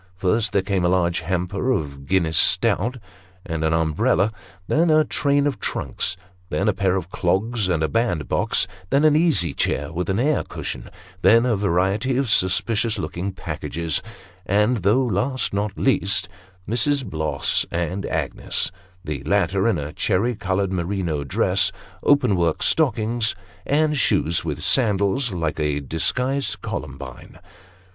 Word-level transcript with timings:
First, 0.15 0.51
there 0.51 0.63
came 0.63 0.83
a 0.83 0.89
large 0.89 1.19
hamper 1.19 1.69
of 1.71 2.07
Guinness's 2.07 2.41
stout, 2.41 2.97
and 3.45 3.63
an 3.63 3.71
umbrella; 3.71 4.31
then, 4.67 4.89
a 4.89 5.03
train 5.05 5.45
of 5.45 5.59
trunks; 5.59 6.17
then, 6.49 6.67
a 6.67 6.73
pair 6.73 6.95
of 6.95 7.11
clogs 7.11 7.69
and 7.69 7.83
a 7.83 7.87
bandbox; 7.87 8.67
then, 8.89 9.05
an 9.05 9.15
easy 9.15 9.53
chair 9.53 9.93
with 9.93 10.09
an 10.09 10.19
air 10.19 10.41
cushion; 10.43 10.89
then, 11.21 11.45
a 11.45 11.55
variety 11.55 12.17
of 12.17 12.31
suspicious 12.31 12.97
looking 12.97 13.31
packages; 13.31 14.01
and" 14.47 14.77
though 14.77 15.03
last 15.05 15.53
not 15.53 15.77
least" 15.77 16.27
Mrs. 16.67 17.05
Bloss 17.05 17.67
and 17.69 18.03
Agnes: 18.07 18.71
tho 19.03 19.19
latter 19.23 19.67
in 19.67 19.77
a 19.77 19.93
cherry 19.93 20.33
coloured 20.33 20.73
merino 20.73 21.23
dress, 21.23 21.71
open 22.01 22.35
work 22.35 22.63
stockings, 22.63 23.35
and 23.67 23.95
shoes 23.95 24.43
with 24.43 24.63
sandals: 24.63 25.31
like 25.31 25.59
a 25.59 25.79
disguised 25.79 26.59
Columbine. 26.63 27.37